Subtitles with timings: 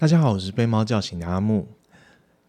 [0.00, 1.66] 大家好，我是被猫叫醒的阿木。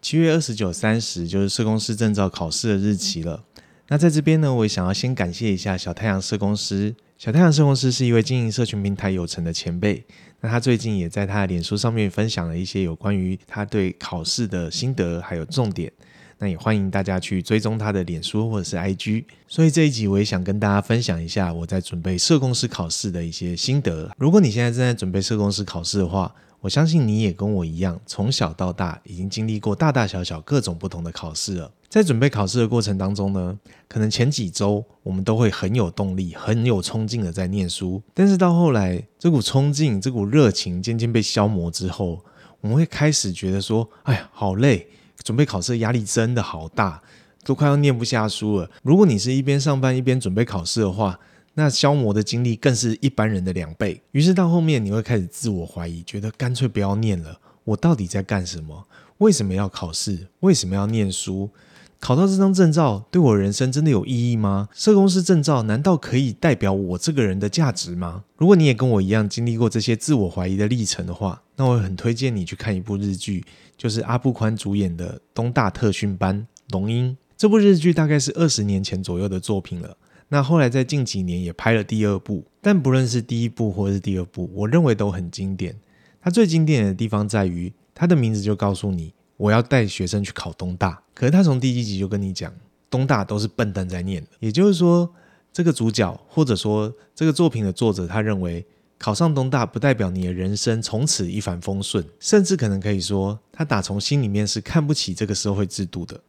[0.00, 3.42] 七月二十九、三十就是社工师证照考试的日期了。
[3.88, 6.94] 那在这边呢，我也想要先感谢一下小太阳社工师。
[7.18, 10.06] 小太阳社工师是一位经营社群平台有成的前辈。
[10.40, 15.90] 那他最近也在他的脸书上面分享了一些有关于他对考试的心得，还有重点。
[16.38, 19.24] 那也欢迎大家去追踪他的脸书或者是 IG。
[19.48, 24.08] 所以这一集我也想跟大家分享一下我在准备社工师考试的一些心得。
[24.18, 31.72] 如果你现在正在准备社工师考试的话，我相信你也跟我一样，从小到大已经经历过大大小小各种不同的考试了。
[31.88, 42.24] 在准备考试的过程当中呢，可能前几周我们都会很有动力、很有冲劲的在念书，但是到后来，这股冲劲、这股热情渐渐被消磨之后，
[42.60, 44.86] 我们会开始觉得说：“哎呀，好累！
[45.24, 47.02] 准备考试的压力真的好大，
[47.42, 51.18] 都快要念不下书了。”如果你是一边上班一边准备考试的话，
[51.54, 57.38] 那消磨的精力更是一般人的两倍，于是到后面你会开始自我怀疑，觉得干脆不要念了。
[57.64, 58.86] 我到底在干什么？
[59.18, 60.28] 为什么要考试？
[60.40, 61.50] 为什么要念书？
[61.98, 64.70] 考到这张证照对我人生真的有意义吗？
[64.72, 68.24] 社工师证照难道可以代表我这个人的价值吗？
[68.38, 73.44] 如果你也跟我一样经历过这些自我怀疑的历程的话，那我很推荐你去看一部日剧，
[73.76, 76.40] 就是阿部宽主演的《东大特训班》
[76.70, 77.14] 龙樱。
[77.36, 79.94] 这部日剧大概是二十年前左右的作品了。
[80.32, 85.76] 那后来在近几年也拍了第二部，但不论是第一部或是第二部，我认为都很经典。
[86.22, 91.02] 它最经典的地方在于，它的名字就告诉你，我要带学生去考东大。
[91.14, 92.52] 可是他从第一集就跟你讲，
[92.88, 94.24] 东大都是笨蛋在念。
[94.38, 95.12] 也就是说，
[95.52, 98.64] 这个主角或者说这个作品的作者，他认为
[98.98, 106.20] 考上东大不代表你的人生从此一帆风顺，甚至可能可以说，他打从心里面是看不起这个社会制度的。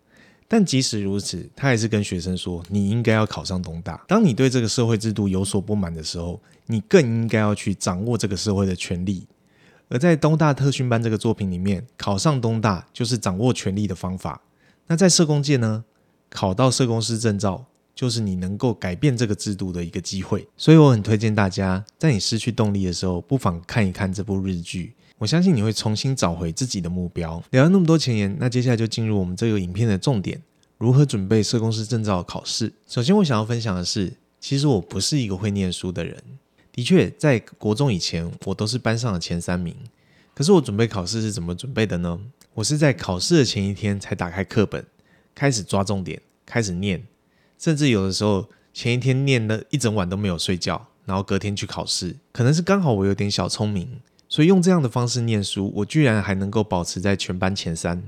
[0.53, 4.03] 但即使如此，他还是跟学生说：“你应该要考上东大。
[4.05, 9.25] 当你对这个社会制度有所不满的时候，你更应该要去掌握这个社会的权力。”
[9.88, 14.41] 而在《东大特训班》这个作品里面，考上东大就是掌握权力的方法。
[14.88, 15.85] 那在社工界呢，
[16.30, 17.63] 考到社工师证照
[17.95, 20.45] 就是你能够改变这个制度的一个机会。
[20.58, 24.95] 所以我很推荐大家，在你失去动力的时候，不妨看一看这部日剧。
[25.21, 27.43] 我相信你会重新找回自己的目标。
[27.52, 30.42] 聊了那么多前言，那接下来就进入我们这个影片的重点：
[30.80, 32.73] 如何准备社工师证照考试。
[32.87, 36.17] 首先，我想要分享的是，其实我不是一个会念书的人。
[36.71, 39.76] 的确，在国中以前，我都是班上的前三名。
[40.33, 42.20] 可是我准备考试是怎么准备的呢？
[42.55, 44.83] 我是在考试的前一天才打开课本，
[45.36, 47.03] 开始抓重点，开始念，
[47.59, 52.15] 甚至有的时候前一天念了一整晚都没有睡觉，然后隔天去考试。
[52.32, 53.88] 可能是刚好我有点小聪明。
[54.31, 58.02] 所以用这样的方式念书，我居然还能够保持在全班前三。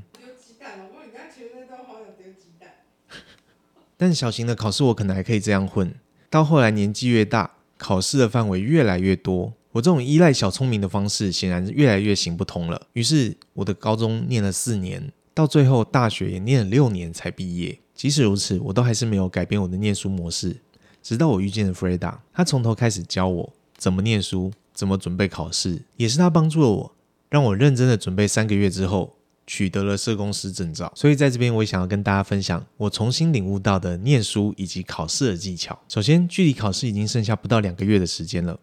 [3.97, 5.94] 但小型的考试我可能还可以这样混。
[6.29, 12.88] 到后来年纪越大，考试的范围越来越多，我这种依赖小聪明的方式显然是越来越行不通了。
[12.94, 17.78] 于是我的高中念了四年，到最后大学也念了六年才毕业。
[17.94, 20.56] 即使如此，我都还是没有改变我的念书模式。
[21.01, 24.53] 直到我遇见了 Freda，他从头开始教我怎么念书。
[24.83, 26.95] 怎么准备考试，也是他帮助了我，
[27.29, 29.16] 让我认真的准备三个月之后，
[29.47, 30.91] 取得了社工师证照。
[30.94, 35.79] 所以在这边，我也想要跟大家分享我重新领悟到的念书以及考试的技巧。
[35.88, 38.59] 首先，距离考试已经剩下不到两个月的时间了，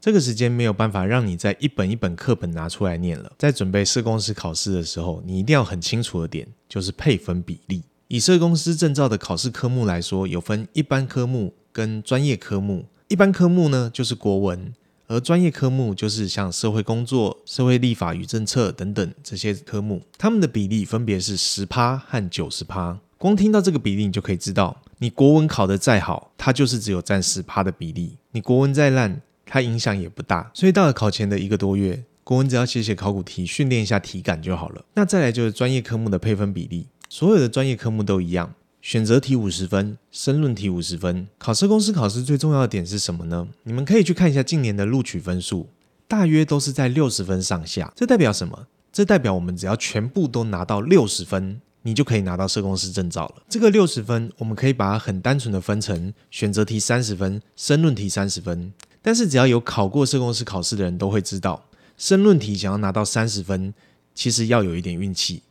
[0.00, 3.32] 这个时间没有办法让你在一本一本课本拿出来念了。
[3.36, 7.82] 在准备社工师考试的时候，你一定要很清楚的点就是配分比例。
[8.06, 12.86] 以社工师证照的考试科目来说，有分一般科目跟专业科目。
[13.08, 14.72] 一般科目呢，就是国文。
[15.06, 22.98] 而专业科目就是像社会工作、社会立法与政策等等这些科目，它们的比例分别是十趴和九十趴。
[23.18, 30.50] 光听到这个比例，你就可以知道，你国文考得再好，它就是只有占十趴的比例；你国文再烂，它影响也不大。
[30.54, 34.84] 所以到了考前的一个多月，国文只要写写考古题，训练一下体感就好了。
[34.94, 38.54] 那再来就是专业科目的配分比例，所有的专业科目都一样。
[38.84, 41.26] 选择题五十分，申论题五十分。
[41.38, 43.48] 考社工师考试最重要的点是什么呢？
[43.62, 45.70] 你们可以去看一下近年的录取分数，
[46.06, 47.90] 大约都是在六十分上下。
[47.96, 48.66] 这代表什么？
[48.92, 53.36] 这代表我们只要全部都拿到六十分，你就可以拿到社工师证照了。
[53.48, 58.70] 这个六十分，我们可以把它很单纯的分成选择题三十分，申论题三十分。
[59.00, 61.64] 但是只要有考过社工师考试的人都会知道，
[61.96, 63.72] 申论题想要拿到三十分，
[64.14, 65.42] 其实要有一点运气。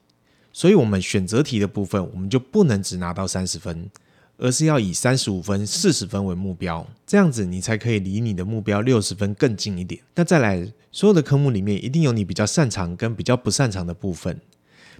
[0.53, 3.89] 所以，我们选择题的部分，我们就不能只拿到三十分，
[4.37, 9.99] 而是要以三十五分、四十分为目标，这样子你才可以离你的目标六十分更近一点。
[10.13, 14.39] 那再来，所有的科目里面，一定有你比较擅长跟比较不擅长的部分。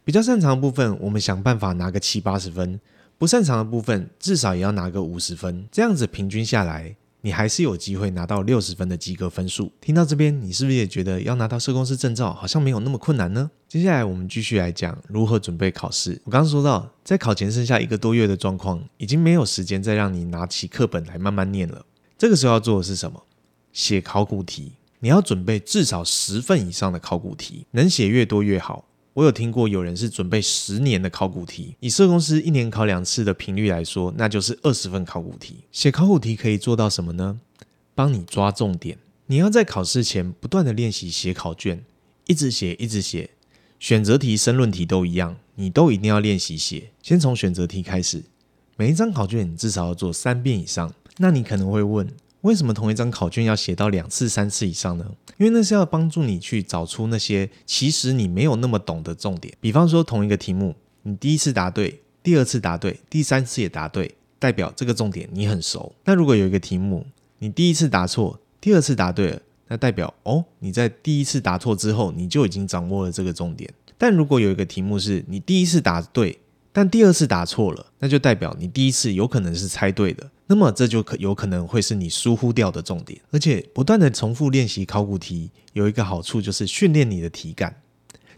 [0.03, 2.79] 比较擅长的部分，我们想办法拿个七八十分；
[3.17, 5.65] 不擅长的部分，至少也要拿个五十分。
[5.71, 9.71] 这样子平均下来，你还是有机会拿到六十分的及格分数。
[9.79, 13.49] 听到这边，你是不是也觉得要拿到社工师证照好像没有那么困难呢？
[13.69, 16.21] 接下来我们继续来讲如何准备考试。
[16.25, 21.85] 我刚刚说到，在考前剩下一个多月的状况，已经没有时间再让你拿起课本来慢慢念了。
[22.17, 23.23] 这个时候要做的是什么？
[23.71, 24.73] 写考古题。
[24.99, 28.85] 你要准备至少十份以上的考古题，能写越多越好。
[29.13, 35.65] 我有听过有人是准备十年的考古题，以社工师一年考两次的频率来说，那就是二十份考古题。
[35.71, 37.39] 写考古题可以做到什么呢？
[37.93, 38.97] 帮你抓重点。
[39.27, 41.83] 你要在考试前不断的练习写考卷，
[42.25, 43.29] 一直写，一直写。
[43.79, 46.89] 选择题、申论题都一样，你都一定要练习写。
[47.01, 48.23] 先从选择题开始，
[48.77, 50.91] 每一张考卷你至少要做三遍以上。
[51.17, 52.07] 那你可能会问，
[52.43, 55.05] 为什么同一张考卷要写到两次、三次以上呢？
[55.37, 59.53] 因为那是要帮助你去找出那些其实你没有那么懂的重点。
[59.61, 65.95] 比方说，同一个题目，你第一次答对，第二次答对，第三次也答对，代表这个重点你很熟。
[66.03, 67.05] 那如果有一个题目，
[67.39, 73.73] 你第一次答错，第二次答对了，那代表哦，你在第一次答错之后，你就已经掌握了这个重点。
[73.97, 76.37] 但如果有一个题目是你第一次答对，
[76.73, 83.19] 但第二次答错了，那就代表你第一次有可能是猜对的，那么这就可有可能会是你疏忽掉的重点。
[83.31, 87.81] 而且不断的重复练习考古题，有一个好处就是训练你的体感。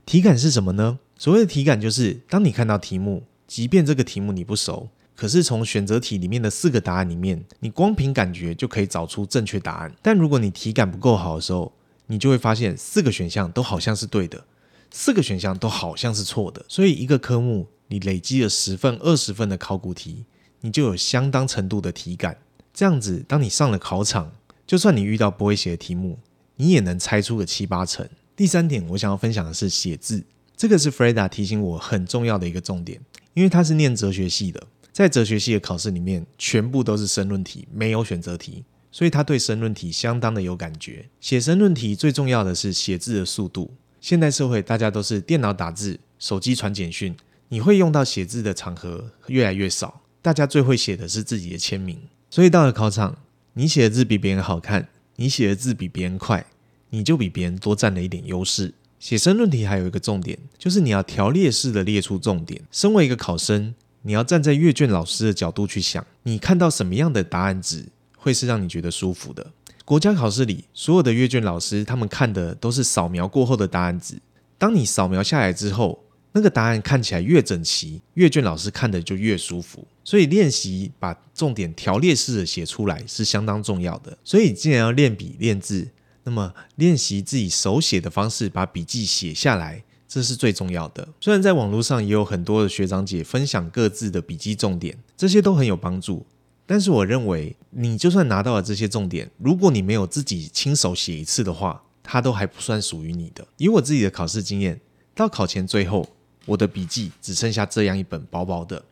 [0.06, 1.00] 体感是什么呢？
[1.18, 9.96] 所谓的体感就是，当你看到题目，即便这个题目你不熟，可是从选择题里面的四个答案里面，你光凭感觉就可以找出正确答案。
[10.02, 11.74] 但如果你体感不够好的时候，
[12.08, 14.46] 你就会发现四个选项都好像是对的，
[14.92, 16.64] 四个选项都好像是错的。
[16.68, 17.68] 所以一个科目。
[17.88, 20.26] 你累积了十份、二十份的考古题，
[20.66, 22.40] 你就有相当程度的体感。
[22.74, 24.32] 这样子，当你上了考场，
[24.66, 26.18] 就算你遇到不会写的题目，
[26.56, 28.10] 你也能猜出个七八成。
[28.36, 30.24] 第三点，我想要分享的是写字，
[30.58, 33.00] 这个是 Freda 提醒我很重要的一个重点，
[33.36, 41.08] 因为他是念哲学系的，在哲学系的考试里面，全部都是申论题，没有选择题，所以他对申论题相当的有感觉。
[41.22, 43.72] 写申论题最重要的是写字的速度。
[44.02, 47.16] 现代社会，大家都是电脑打字、手机传简讯。
[47.50, 52.02] 你会用到写字的场合越来越少，大家最会写的是自己的签名。
[52.32, 53.16] 所以到了考场，
[53.54, 56.44] 你写的字比别人好看，你写的字比别人快，
[56.90, 58.74] 你就比别人多占了一点优势。
[59.00, 62.60] 写申论题还有一个重点，就是你要条列式的列出重点。
[62.72, 67.86] 身为一个考生，你要站在阅卷老师的角度去想，你看到什么样的答案纸
[68.18, 69.52] 会是让你觉得舒服的？
[69.86, 74.20] 国家考试里，所有的阅卷老师他们看的都是扫描过后的答案纸。
[74.58, 76.05] 当你扫描下来之后，
[76.36, 79.88] 那个答案看起来越整齐，阅卷老师看的就越舒服。
[80.04, 84.18] 所以练习把重点条列式的写出来是相当重要的。
[84.22, 85.88] 所以既然要练笔练字，
[86.26, 91.08] 那么练习自己手写的方式把笔记写下来，这是最重要的。
[91.22, 96.26] 虽然在网络上也有很多的学长姐分享各自的笔记重点，这些都很有帮助。
[96.66, 103.48] 但是我认为，你就算拿到了这些重点，如果你没有自己亲手写一次的话，它都还不算属于你的。
[103.56, 104.82] 以我自己的考试经验，
[105.16, 106.06] 到考前最后。
[106.46, 108.84] 我的笔记只剩下这样一本薄薄的，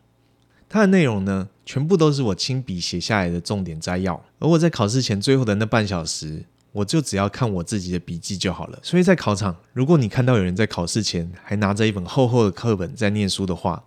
[0.67, 4.15] 它的内容呢，全部都是我亲笔写下来的重点摘要。
[4.39, 8.79] 而我在考试前最后的那半小时，我就只要看我自己的笔记就好了。
[8.81, 13.83] 所以在考场，如果你看到有人在考试前还拿着一本厚厚的课本在念书的话，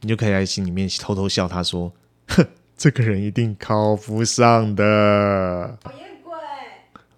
[0.00, 1.92] 你就可以在心里面偷偷笑他说
[2.30, 2.46] ：“哼，
[2.78, 6.32] 这个人一定考不上的。”讨厌鬼！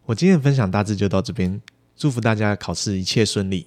[0.07, 1.61] 我今天的分享大致就到这边，
[1.95, 3.67] 祝福大家考试一切顺利。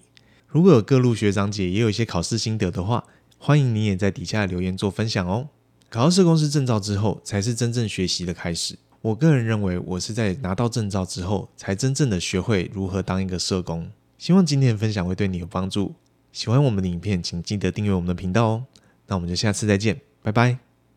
[0.53, 3.03] 如果有各路学长姐也有一些考试心得的话，
[3.39, 5.50] 欢迎你也在底下留言做分享哦。
[5.89, 8.77] 考到社工师证照之后，才是真正学习的开始。
[9.01, 13.89] 我个人认为，我是在拿到证照之后，才真正的学会如何当一个社工。
[14.19, 15.95] 希望今天的分享会对你有帮助。
[16.31, 18.65] 喜欢我们的影片，请记得订阅我们的频道哦。
[19.07, 20.73] 那我们就下次再见，拜拜。